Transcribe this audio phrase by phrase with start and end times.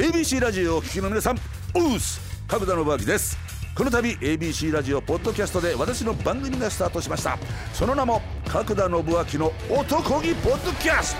[0.00, 3.36] ABC ラジオをお聞きの皆さんウース角田信明です。
[3.76, 7.38] この度 ABC ラジオポッドキャストで私の番組がスタートしました。
[7.74, 9.04] その名も角田信明
[9.38, 11.14] の男気ポッドキャス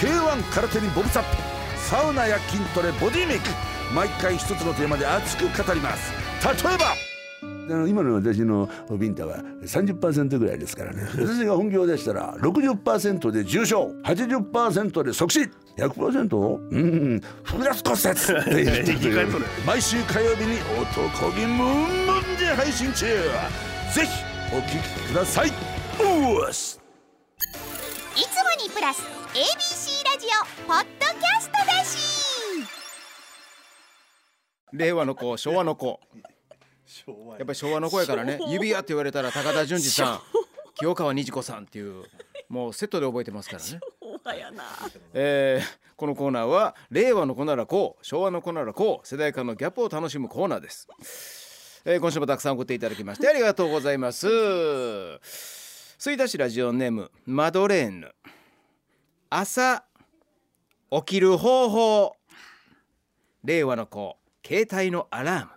[0.00, 0.06] ト。
[0.06, 1.36] K1 空手にボブサップ。
[1.78, 3.50] サウナや筋トレボディメイク。
[3.94, 6.12] 毎回一つのテーマで熱く語ります。
[6.64, 7.05] 例えば
[7.74, 8.68] の今の私の
[8.98, 11.02] ビンタは30%ぐらいですからね。
[11.12, 13.90] 私が本業でしたら60%で重症。
[14.04, 15.40] 80%で即死
[15.76, 16.36] 100%?
[16.70, 17.20] うん。
[17.42, 19.28] 複雑骨折って言ってくれる。
[19.66, 23.06] 毎週火曜日に男気ムンムンで配信中。
[23.94, 24.08] ぜひ
[24.54, 25.52] お聞きください。
[26.00, 26.80] おっす
[28.14, 28.24] いつ
[28.60, 32.06] もにプラス ABC ラジオポッドキャストだし。
[34.72, 36.00] 令和の子昭和の子
[37.38, 37.42] や。
[37.42, 38.38] っぱり昭和の子やからね。
[38.48, 40.20] 指輪って言われたら高田純次さん
[40.78, 42.04] 清川虹子さんっていう
[42.48, 43.80] もうセットで覚えてますからね、
[45.14, 50.86] えーこのコーナーは令和の子ならこう昭和の子ならこう世代間のギャップを楽しむコーナーです、
[51.86, 54.26] えー今週もたくさん送っていただきましてありがとうございます。
[55.98, 58.12] 吹田市ラジオネームマドレーヌ。
[59.30, 59.84] 朝
[60.90, 62.16] 起きる方法。
[63.42, 65.50] 令和の子携帯のアラーム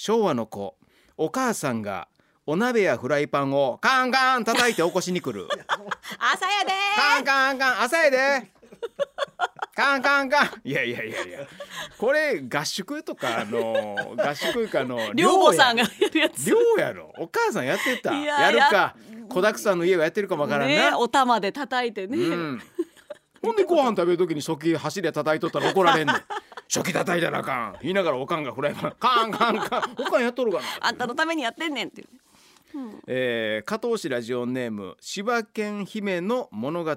[0.00, 0.76] 昭和の子
[1.16, 2.06] お母さんが
[2.46, 5.48] お鍋やフライパンをカンカン叩いて起こしに来る。
[6.20, 6.70] 朝やで。
[6.94, 8.52] カンカンカン朝やで。
[9.74, 10.50] カンカンカン。
[10.62, 11.40] いやいやいやいや。
[11.98, 16.48] これ合宿とかあの合宿かの寮母さんがややるやつ。
[16.48, 17.12] 寮やろ。
[17.18, 18.14] お母さんやってた。
[18.14, 18.94] いややるか。
[19.28, 22.62] 子だくさんの家がやってるかもわからんな、ねお玉で叩いてね、うん、
[23.42, 26.16] ほんでご飯食べる時に初期走り叩いとったら怒られんねん
[26.68, 27.76] 初期叩いたらあかん。
[27.80, 28.92] 言いながらおかんがフライパン。
[28.98, 30.64] カンカンカンおかんやっとるかな。
[30.80, 32.08] あんたのためにやってんねんっていう。
[33.06, 36.96] えー、加藤市ラジオネーム柴犬姫の物語。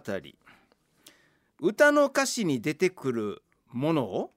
[1.61, 3.41] 歌の歌詞に出てくる
[3.72, 4.31] ものを、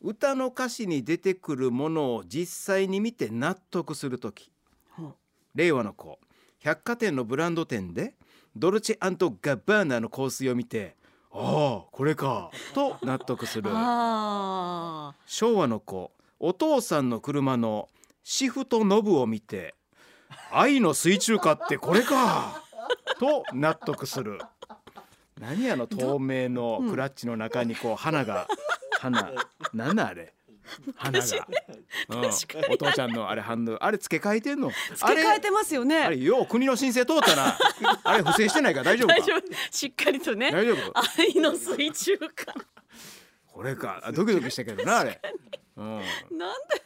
[0.00, 4.50] 歌の歌詞に出てくるものを実際に見て納得する時。
[4.90, 5.14] ほう
[5.54, 6.18] 令和の子。
[6.58, 8.14] 百貨店のブランド店で
[8.56, 10.96] ドルチェガッバーナの香水を見て
[11.38, 12.50] ああこれか。
[12.74, 13.70] と納得する。
[13.72, 17.88] あ昭和の子お父さんの車の
[18.24, 19.74] シフトノブを見て
[20.50, 22.62] 愛の水中花ってこれか。
[23.18, 24.38] と納得する。
[25.40, 28.46] 何あの透明のクラッチの中にこう花が
[28.98, 29.32] 花
[29.74, 30.32] なんなんあれ？
[30.96, 31.26] 花が、
[32.08, 32.18] うん、
[32.72, 34.68] お父ちゃんのあれハンドルあれ付け替えてんの？
[34.68, 34.72] あ
[35.08, 35.98] 付け替えてますよね。
[35.98, 37.58] あれよう国の申請通ったな。
[38.04, 38.80] あれ不正してないか？
[38.80, 39.10] ら大丈夫。
[39.70, 42.54] しっかりとね大丈夫愛の水中か。
[43.46, 44.02] これか。
[44.04, 45.18] あドキドキしたけどなあれ、
[45.78, 46.02] うん、なん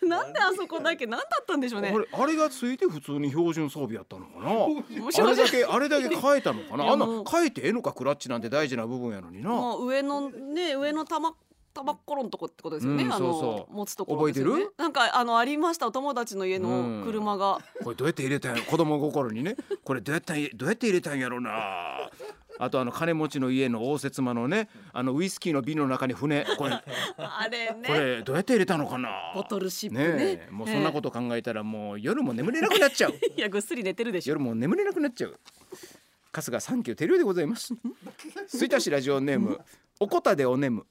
[0.00, 1.92] でなんであそこだけなんだったんでしょうね。
[1.92, 4.50] あれあれがついて普通に標準装備やったのかな？
[4.50, 6.84] あれだけあれだけ変えたのかな？
[6.84, 7.92] いあんな変えてええのか？
[7.92, 9.50] クラッチなんて大事な部分やのにな。
[9.80, 11.34] 上のね上の玉
[11.72, 13.74] 玉っころのとこってことですよね、うんあのそうそう。
[13.74, 14.50] 持つところですよね。
[14.52, 14.74] 覚えてる？
[14.78, 15.86] なんかあのありました。
[15.86, 18.62] お友達の家の車が、これどうやって入れたんや？
[18.62, 19.56] 子供心にね。
[19.84, 20.48] これどうやったんや？
[20.54, 22.10] どうやって入れたんやろな。
[22.58, 24.68] あとあの金持ちの家の応接間のね。
[24.92, 26.44] あのウイスキーの瓶の中に船。
[26.58, 26.72] これ
[27.16, 27.86] あれね。
[27.86, 29.32] これどうやって入れたのかな？
[29.34, 30.08] ボトルシップね。
[30.08, 30.50] ねえ。
[30.50, 33.12] もうそんなこと考えたらもう夜も眠れなくなっちゃう。
[33.36, 34.32] いやぐっすり寝てるでしょ。
[34.32, 35.38] 夜も眠れなくなっちゃう。
[36.32, 37.74] 春日サンキューテリオでございます。
[38.48, 39.58] 吹田市ラジオネーム
[39.98, 40.86] おこたでおねむ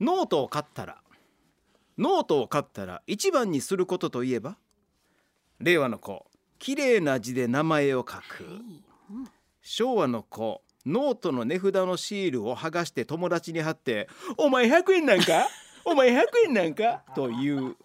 [0.00, 0.98] ノートを買ったら
[1.98, 4.56] ノートを買ったら一番にすることといえば
[5.60, 6.26] 令和の子
[6.58, 8.60] 綺麗な字で名前を書く。
[9.62, 14.08] 昭和の子ノートの値札のシールを剥がして友達に貼って
[14.38, 15.46] 「お前100円なんか？
[15.84, 17.76] お前100円なんか?」という。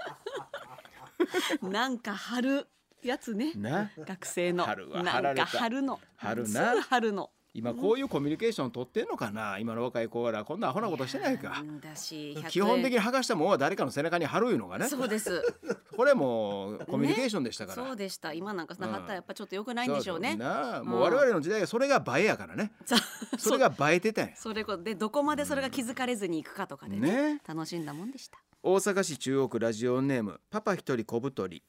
[1.61, 2.67] なんか貼る
[3.03, 3.51] やつね。
[3.55, 3.91] な？
[3.97, 4.63] 学生の。
[4.65, 5.03] 貼るわ。
[5.03, 5.99] なんか貼るの。
[6.15, 6.69] 貼るな。
[6.71, 9.57] すぐ貼るの今こういうコミュニケーション取ってんのかな？
[9.59, 10.43] 今の若い子ら。
[10.43, 11.63] こんなアホなことしてないか。
[11.81, 14.89] だし基本的に剥がしたもんは誰かの背中に貼るいうのがね。
[14.89, 15.41] そうです。
[15.95, 18.33] これもうコミュニケーションでしたから、そうでした。
[18.33, 20.31] 今なんかなかったらやっぱちょっと良くないんでしょうね。
[20.31, 22.73] そうそうなもう我々の時代はそれが映えやからね。
[22.83, 22.97] さ
[23.37, 24.29] それが映えてたん。
[24.29, 27.41] やそれこでどこまでそれが気づかれずに行くかとかでねね。
[27.47, 28.37] 楽しんだもんでした。
[28.63, 31.63] 大阪市中央区ラジオネームパパ一人小太り。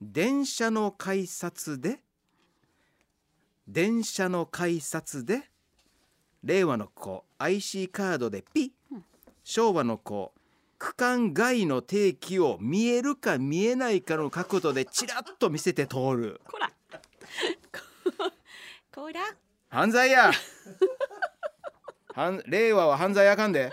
[0.00, 2.00] 電車の改札で
[3.72, 5.42] 電車の改札で
[6.42, 8.72] 令和の子 IC カードでピ
[9.44, 10.32] 昭和の子
[10.76, 16.40] 区間外の定期を見えるか見えないかの角度でチラッと見せて通る。
[16.50, 16.70] こら。
[18.92, 19.20] こら。
[19.68, 20.32] 犯罪や。
[22.12, 23.70] 犯令和は犯罪あかんで。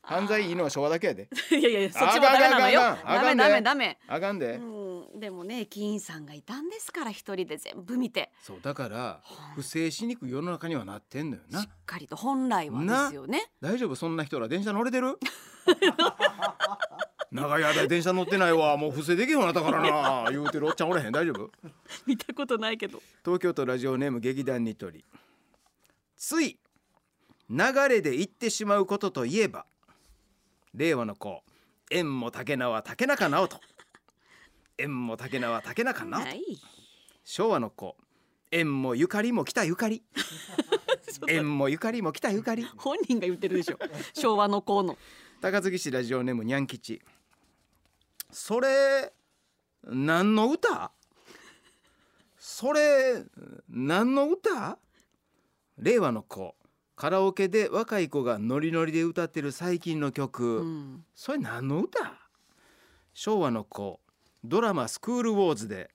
[0.00, 1.28] 犯罪いいのは昭和だけやで。
[1.50, 2.80] いやいやそっちもダメなのよ。
[3.04, 3.98] ダメダメダメ。
[4.06, 4.54] あかんで。
[4.54, 4.83] うん
[5.24, 8.30] でもね駅員さんがいたんですから一人で全部見て。
[8.42, 9.22] そうだから
[9.54, 11.62] 不正しにくい世の中にはなってんのよな。
[11.62, 13.50] しっかりと本来はですよね。
[13.62, 13.94] 大丈夫？
[13.96, 15.18] そんな人ら電車乗れてる？
[17.32, 18.76] 長い間電車乗ってないわ。
[18.76, 19.80] もう不正できへんようになったから
[20.24, 20.30] な。
[20.30, 21.12] 言うてるおっちゃんおれへん。
[21.12, 21.50] 大丈夫？
[22.04, 23.00] 見たことないけど。
[23.24, 25.06] 東京都ラジオネーム劇団ニトリ。
[26.18, 26.58] つい
[27.48, 27.56] 流
[27.88, 29.64] れで言ってしまうことといえば
[30.74, 31.42] 令和の子。
[31.90, 33.60] 縁も竹縄竹中直人
[34.78, 36.42] 縁も竹縄竹中直人はい。
[37.24, 37.96] 昭和の子。
[38.50, 40.02] 縁もゆかりも来たゆかり。
[41.28, 42.64] 縁もゆかりも来たゆかり。
[42.76, 43.78] 本人が言ってるでしょ。
[44.12, 44.98] 昭和の子の。
[45.40, 47.02] 高槻市ラジオネームにゃん吉。
[48.30, 49.12] それ
[49.84, 50.92] 何の歌？
[52.36, 53.24] それ
[53.68, 54.78] 何の歌？
[55.78, 56.56] 令和の子。
[56.96, 61.04] カラオケで若い子がノリノリで歌ってる最近の曲、うん。
[61.14, 62.14] それ何の歌？
[63.12, 64.00] 昭和の子
[64.46, 65.90] ドラマ「スクールウォーズ」で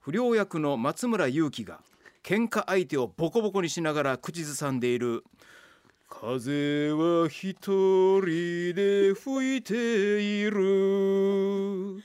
[0.00, 1.80] 不良役の松村雄輝が
[2.24, 5.22] 喧嘩相手をボコボコにしながら口ずさんでいる
[6.10, 12.02] 「風は一人で吹いている」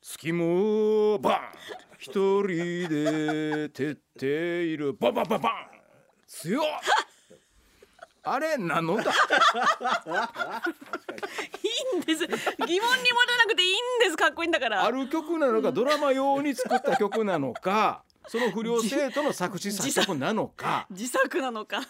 [0.00, 1.40] 月もバン。
[1.98, 4.94] 一人で照っている。
[4.94, 5.52] バンバンババン。
[6.26, 6.64] 強っ。
[8.22, 9.10] あれ何の歌？
[9.10, 9.12] い
[11.59, 11.59] い
[11.98, 12.26] んです。
[12.26, 14.16] 疑問に持たなくていいんです。
[14.16, 14.84] かっこいいんだから。
[14.84, 20.86] ある曲なのかドラマ用に作った曲なのかその不良生徒の作詞作曲なのか。
[20.90, 21.80] 自作なのか。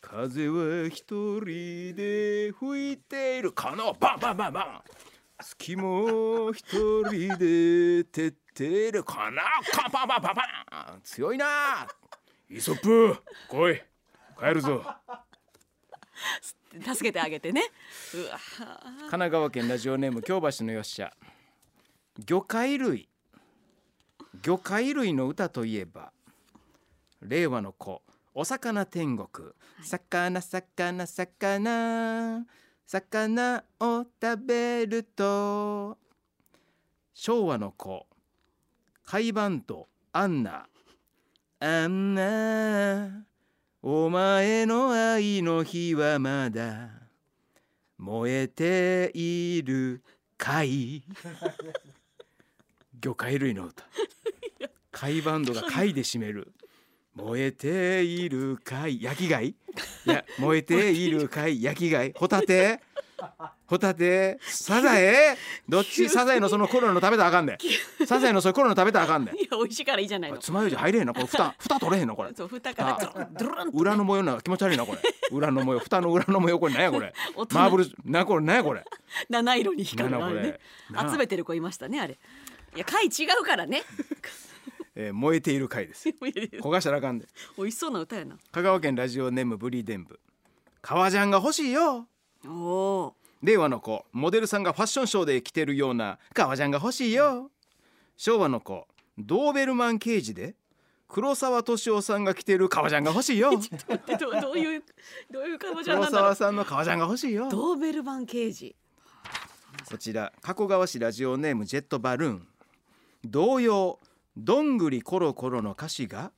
[0.00, 1.04] 風は一
[1.40, 4.82] 人で吹いているこのバンバンバンバン。
[5.40, 6.64] 月も一
[7.04, 9.40] 人で照っているこの
[9.72, 11.00] カンパンパンパンパン。
[11.02, 11.86] 強いな。
[12.50, 13.16] イソップ
[13.48, 13.82] 来い。
[14.38, 14.84] 帰るぞ
[16.94, 17.62] 助けてあげてね。
[18.14, 21.12] うわ神奈川県ラジオネーム京橋のよっしゃ。
[22.24, 23.08] 魚介類。
[24.42, 26.12] 魚介類の歌といえば
[27.20, 28.02] 令和の子。
[28.34, 29.50] お魚天国、
[29.82, 32.46] 魚魚魚。
[32.86, 35.96] 魚を食べると
[37.14, 38.06] 昭和の子。
[39.04, 40.66] 海バンドアンナ。
[41.60, 43.24] アンナ
[43.84, 46.88] お前の愛の火はまだ
[47.98, 50.02] 燃えている
[50.38, 51.02] 貝
[53.00, 53.84] 魚介類の歌。
[54.92, 56.52] 貝バンドが貝で締める。
[57.14, 59.48] 燃えている貝焼き貝？
[59.48, 59.54] い
[60.04, 62.12] や燃えている貝焼き貝。
[62.12, 62.80] ホタテ？
[63.66, 65.36] ホタテサザエ？
[65.68, 66.08] どっち？
[66.08, 67.58] サザエのそのコロナの食べたらあかんで。
[68.06, 69.32] サザエのそれコロナ食べたらあかんで。
[69.32, 70.38] いや美味しいからいいじゃないの。
[70.38, 72.30] つまようじ入れへんなこれ蓋蓋取れへんのこれ？
[72.34, 74.98] そう蓋からドルン裏の模様な気持ち悪いなこれ。
[75.30, 77.12] 裏の模様蓋の裏の模様これ何やこれ？
[77.52, 78.44] マーブルなこれ？
[78.44, 78.84] 何やこれ？
[79.28, 80.58] 七色に光るなんだこれ。
[80.94, 81.02] あ。
[81.02, 82.18] れね集めてる子いましたねあれ。
[82.74, 83.82] いや貝違うからね。
[84.94, 86.08] えー燃えている回です。
[86.60, 87.26] 焦がしたらあかんで。
[87.56, 88.36] 美味しそうな歌やな。
[88.50, 90.20] 香川県ラジオネームブリーデンブ。
[90.82, 92.08] 革ジャンが欲しいよ
[93.42, 97.50] 令和の子モデルさんがファッションショーで着てるような革ジャンが欲しいよ。
[98.16, 98.86] 昭和の子
[99.18, 100.54] ドーベルマン刑事で
[101.08, 103.52] 黒沢敏夫さんが着てる革ジャンが欲しいよ。
[103.58, 104.82] 待ってどどういう
[105.30, 106.34] どういうかぼちゃん黒なんだろう。
[106.34, 107.48] 沢さんの革ジャンが欲しいよ。
[107.50, 108.74] ドーベルマン刑事。
[109.88, 112.48] こちら加古川市ラジオネームジェットバルーン。
[113.24, 114.00] 童謡
[114.36, 116.32] どんぐりコロコロの歌詞が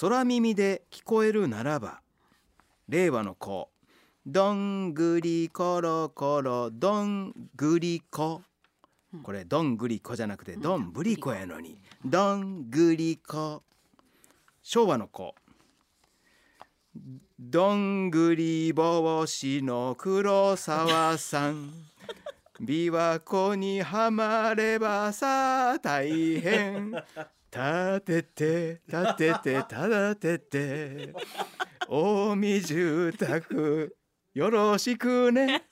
[0.00, 2.00] 空耳で聞こえるならば。
[2.88, 3.70] 令和の子
[4.26, 8.42] どんぐりころころどんぐりこ。
[9.22, 11.78] これどんぐりこじゃなくてどんぶりこやのに。
[12.04, 13.62] どんぐりこ。
[14.62, 15.34] 昭和の子。
[17.38, 21.70] どんぐり帽子の黒沢さん。
[22.60, 26.92] 琵琶湖にはまればさ大変。
[27.50, 31.14] 立てて立てて立てて。
[31.88, 33.96] 近江住宅
[34.34, 35.64] よろしくね。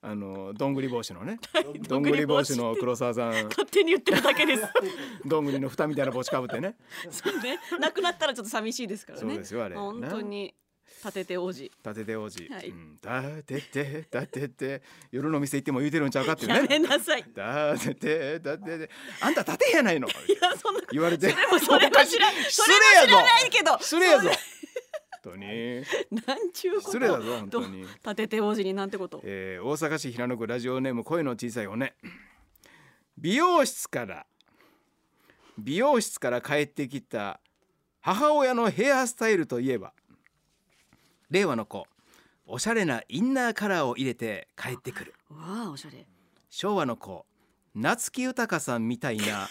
[0.00, 1.40] あのどんぐり帽子のね。
[1.88, 3.32] どんぐり帽子の黒沢さん。
[3.48, 4.62] 勝手に言ってるだけです。
[5.26, 6.76] どんぐりの蓋みたいな帽子かぶってね。
[7.10, 7.58] そうね。
[7.80, 9.28] 亡くなったらちょっと寂しいですからね。
[9.28, 9.74] そうですよあれ。
[9.74, 10.54] 本当に。
[11.04, 11.62] 立てて王子。
[11.62, 12.68] 立てて王子、はい。
[12.68, 12.94] うん。
[12.94, 14.82] 立てて立てて。
[15.10, 17.24] 夜の店行っても言うてるんちゃうかっていうやねめなさい。
[17.24, 18.90] 立てて立てて。
[19.20, 20.06] あんた立てやないの。
[20.06, 21.26] いやそんな言われて。
[21.26, 23.76] でもそれは知ら失それは知らないけど。
[23.78, 24.28] 失礼やぞ。
[24.28, 24.36] 本
[25.30, 25.82] 当に、
[26.26, 26.86] なんちゅうこと。
[26.92, 27.82] 失礼だぞ本当に。
[27.82, 29.20] ど立てて王子になんてこと。
[29.24, 31.94] えー、大阪市平野区ラジオネーム声の小さい骨。
[33.18, 34.26] 美容室から
[35.58, 37.40] 美容室から帰ってきた
[38.00, 39.94] 母親のヘアスタイルといえば
[41.30, 41.86] 令和の子
[42.44, 45.14] おしゃれなインナーカラーを入れて帰ってくる。
[45.30, 46.06] わあおしゃれ。
[46.50, 47.26] 昭和の子
[47.74, 49.48] 夏木豊さんみたいな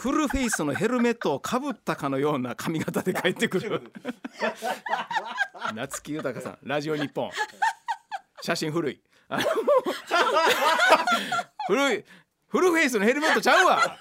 [0.00, 3.92] フルフェイスのヘルメットをかぶったかのような髪型で帰ってくる。
[5.74, 7.30] 夏木豊さんラジオ日本。
[8.40, 8.98] 写真古い。
[11.66, 12.04] 古い。
[12.48, 13.98] フルフェイスのヘルメットちゃうわ。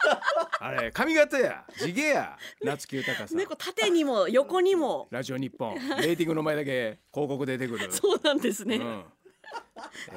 [0.62, 1.66] あれ髪型や。
[1.78, 2.38] 地毛や。
[2.64, 5.10] 夏木豊さん、ねこう縦にも横にも。
[5.12, 5.76] ラジオ日本。
[5.76, 7.92] レーティングの前だけ広告出てくる。
[7.92, 9.04] そうなんですね、うん。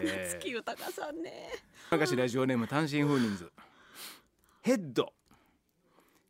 [0.00, 1.50] え月豊さんね。
[1.52, 1.58] ー、
[1.90, 3.50] 昔ラジオネーム単身赴任図。
[4.62, 5.12] ヘッド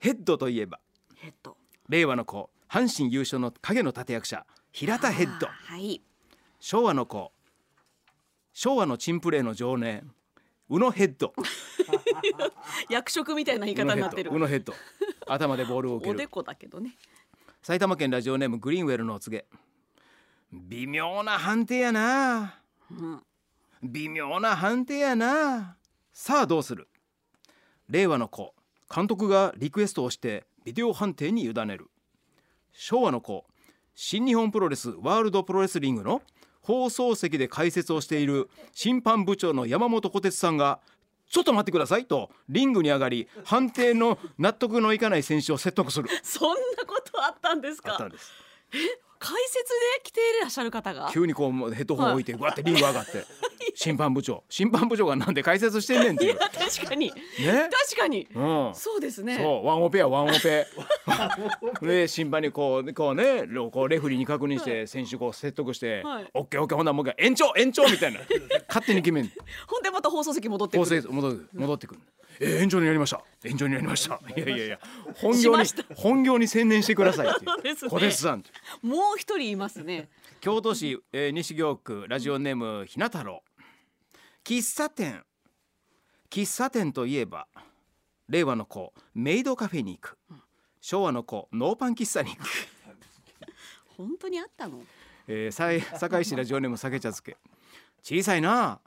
[0.03, 0.81] ヘッドといえば。
[1.23, 1.57] えっと
[1.89, 5.47] 令和の子阪神優勝の影の立役者平田ヘッド。
[5.47, 6.03] はい。
[6.59, 7.31] 昭和の子
[8.53, 10.11] 昭和のチンプレーの常年
[10.69, 11.33] 宇野ヘッド。
[12.91, 14.33] 役職みたいな言い方になってる。
[14.33, 14.75] 宇野ヘッド
[15.29, 16.17] 頭でボールを受ける。
[16.17, 16.97] おでこだけどね。
[17.63, 19.47] 埼玉県ラジオネームグリーンウェルのお告げ。
[20.51, 22.59] 微妙な判定やな。
[22.91, 23.23] うん。
[23.85, 25.77] 微妙な判定やな。
[26.13, 26.89] さあどうする？
[27.89, 28.53] 令和の子
[28.95, 31.89] 監督がリクエストをしてビデオ判定に委ねる。
[32.73, 33.45] 昭和の子
[33.95, 36.23] 新日本プロレスワールドプロレスリングの
[36.63, 40.79] 放送席で解説をしている審判部長の山本小鉄さんが
[41.29, 46.09] ちょっと待ってくださいとリングに上がり判定の納得のいかない選手を説得する。
[46.23, 47.93] そんなことあったんですか？
[47.93, 48.31] あったんです。
[49.19, 49.55] 解説
[49.97, 51.11] で来ていらっしゃる方が？
[51.13, 53.25] 急にこうヘッドホン置いてわってリング上がって
[53.75, 54.45] 審判部長。
[54.49, 56.39] 審判部長がなんで解説してんねんっていう。
[56.39, 57.07] 確かに。
[57.07, 57.13] ね？
[57.89, 58.29] 確かに。
[58.35, 58.71] うん。
[58.75, 59.39] そうですね。
[59.39, 59.67] そう。
[59.67, 60.67] ワンオペやワンオペ。
[61.83, 66.31] で審判にこうこうねこうレフェリーに確認して選手こう説得して、はい。
[66.35, 68.21] オッケーオッケーほんならもう一回延長延長みたいな。
[68.69, 69.33] 勝手に決めん。
[69.67, 71.03] ほんでまた放送席戻って構くる。
[71.03, 72.01] 成戻る戻ってくる。
[72.41, 73.23] えー延長になりました。
[73.45, 74.21] 延長になりました。
[74.37, 74.79] いやいやいや
[75.17, 75.65] 本業に
[75.95, 77.31] 本業に専念してくださいっ
[77.63, 78.31] てそうですね。
[78.31, 78.45] さん
[78.83, 80.09] もう一人いますね。
[80.41, 83.43] 京都市、えー西京区ラジオネームひな太郎
[84.45, 85.25] 喫茶店。
[86.31, 87.47] 喫茶店といえば
[88.29, 90.19] 令和の子メイドカフェに行く。
[90.81, 92.49] 昭和の子ノーパン喫茶に行く、
[93.97, 94.83] 本当にあったの？
[95.29, 97.37] えー、堺市ラジオネーム酒茶漬け。
[98.03, 98.81] 小さいな。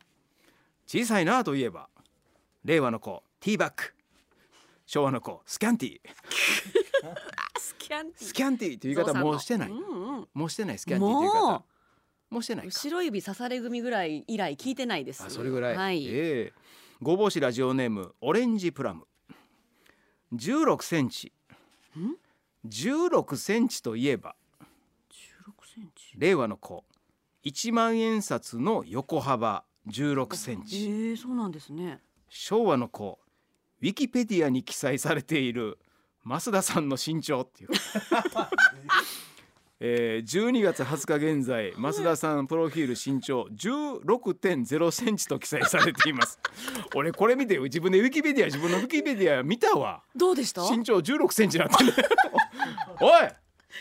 [0.85, 1.89] 小さいなといえば
[2.65, 3.93] 令和の子ティーバッグ。
[4.85, 6.09] 昭和の子 スキャンティー。
[7.57, 9.69] スキャンティスキャンティーという言い方もうしてない。
[9.69, 9.77] うん
[10.17, 11.65] うんもうしてないスキャンティーという言い方
[12.35, 15.23] もしてない後ろ指刺され組ぐらい以来聞いてないです。
[15.23, 16.53] あそれぐらい、はい、ええ。
[17.01, 19.07] ごぼうしラジオネームオレンジプラム。
[20.33, 21.31] 16センチ。
[22.67, 24.65] 16センチといえば16
[25.75, 26.13] センチ？
[26.17, 26.83] 令和の子。
[27.43, 31.99] 1万円札の横幅16センえチー、そうなんですね。
[32.27, 33.19] 昭和の子。
[33.81, 35.77] ウィキペディアに記載されている
[36.25, 37.69] 増田さんの身長っていう、
[39.81, 46.39] えー、12月20日現在増田さんプロフィール身長16.0センチと記載されています。
[46.95, 50.01] 俺これ見て自分でウィキペディア自分のウィキペディア見たわ。
[50.15, 50.61] どうでした？
[50.71, 51.93] 身長16センチなってる
[53.01, 53.11] おい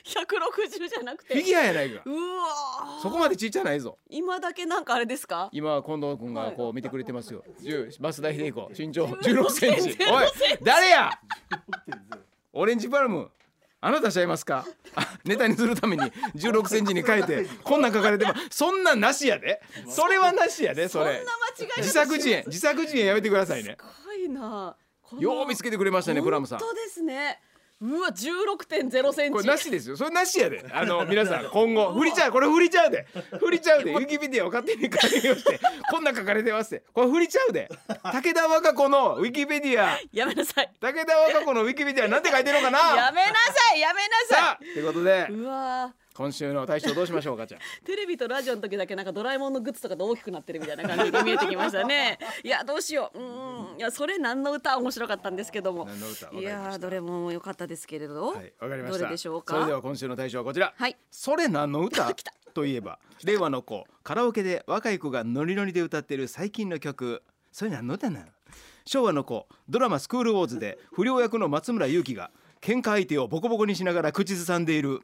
[0.05, 1.35] ！160じゃなくて。
[1.35, 2.03] フィギュアやないか。
[2.05, 3.97] うわそこまでちっちゃないぞ。
[4.11, 5.49] 今だけなんかあれですか？
[5.53, 7.45] 今近藤君がこう見てくれてますよ。
[7.61, 9.97] 十増田秀彦身長16 16センチ。
[10.11, 10.27] おい！
[10.65, 11.11] 誰や？
[12.53, 13.31] オレンジパルム。
[13.85, 14.65] あなたちゃいますか？
[14.95, 16.03] あ ネタにするために
[16.37, 19.61] 16センチに変えてこんなん書かれてますそんなんなしやで。
[19.89, 21.17] それはなしやでそれ。
[21.19, 23.77] そんな間違い自作自演自作自演やめてくださいね。
[23.79, 24.77] すごいな。
[25.19, 26.59] よう見つけてくれましたねプラムさん。
[26.59, 27.41] 本当ですね
[27.81, 29.31] うわ16.0センチ。
[29.31, 29.97] これなしですよ。
[29.97, 30.65] それなしやで。
[30.73, 31.93] あの皆さん今後。
[31.93, 32.33] 振りちゃう。
[32.33, 33.07] これ振りちゃうで。
[33.39, 33.93] 振りちゃうで。
[33.93, 35.61] ウィキペディアを勝手に書きをして。
[35.91, 37.69] こんなん書かれてますってこれ振りちゃうで。
[38.05, 39.99] 武田和歌子のウィキペディア。
[40.13, 40.71] やめなさい。
[40.81, 42.79] 武田和歌子のウィキペディアなんて書いてるのかな。
[42.97, 45.27] やめなさいやめなささあということで。
[45.31, 52.19] い、うわ今週の大賞どうしましょうかちゃん テレビとラジオの時だけなんかドラえもんのグッズとかで大きくなってるみたいな感じで見えてきましたね。
[52.45, 53.19] いやどうしよう。
[53.19, 53.79] うーん。
[53.79, 55.87] いやそれ何の歌面白かったんですけども。
[55.87, 56.31] 何の歌？
[56.31, 58.99] いやーどれも良かったですけれど、はいわかりました。
[58.99, 59.55] どれでしょうか？
[59.55, 60.73] それでは今週の大賞はこちら。
[60.77, 60.97] はい。
[61.11, 62.15] それ何の歌？
[62.55, 67.25] といえば令和の子カラオケで若い子がノリノリで歌ってる最近の曲。
[67.51, 68.27] それ何の歌なの？
[68.87, 72.31] 昭和の子ドラマスクールウォーズで不良役の松村雄輝が
[72.61, 75.01] 喧嘩相手をボコボコにしながら口ずさんでいる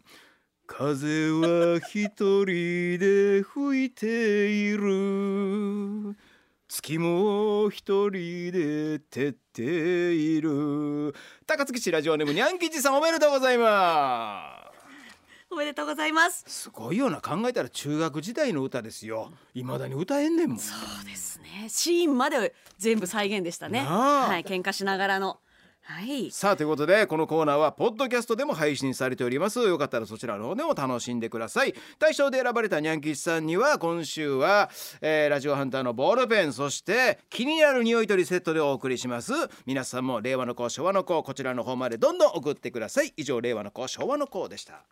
[0.72, 6.16] 風は一人で吹いている。
[6.68, 9.62] 月も一人で照って
[10.14, 11.12] いる。
[11.44, 15.50] 高槻市ラジオネームにゃん吉さんおめでとうございます。
[15.50, 16.44] おめでとうございます。
[16.46, 19.32] すごいよな考えたら中学時代の歌ですよ。
[19.54, 20.58] 未だに歌えんねんもん。
[20.60, 20.72] そ
[21.02, 21.68] うですね。
[21.68, 23.80] シーンまで全部再現でしたね。
[23.80, 25.40] はい喧嘩しながらの
[25.90, 26.30] はい。
[26.30, 29.59] さあということでこのコーナーはポッドキャストでも配信されております。
[29.59, 31.75] よかったらそちらの方でも楽しんでください。
[31.99, 34.70] 大賞で選ばれたニャン吉さんには今週は、
[35.00, 39.32] えーラジオハンターのボールペンそして気になる匂い取りセットでお送りします。
[39.66, 43.12] 皆さんも令和の子昭和の子こちらの方までどんどん送ってください。
[43.16, 44.85] 以上令和の子昭和の子でした。